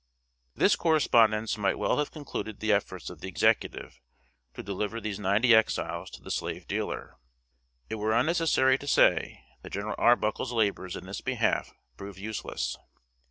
[0.55, 4.01] This correspondence might well have concluded the efforts of the Executive
[4.55, 7.17] to deliver these ninety Exiles to the slave dealer.
[7.87, 12.75] It were unnecessary to say, that General Arbuckle's labors in this behalf proved useless.